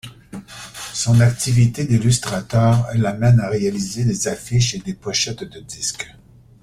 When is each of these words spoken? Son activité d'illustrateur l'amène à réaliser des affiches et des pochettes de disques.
Son 0.95 1.19
activité 1.19 1.85
d'illustrateur 1.85 2.87
l'amène 2.95 3.39
à 3.39 3.49
réaliser 3.49 4.03
des 4.03 4.27
affiches 4.27 4.73
et 4.73 4.79
des 4.79 4.95
pochettes 4.95 5.43
de 5.43 5.59
disques. 5.59 6.15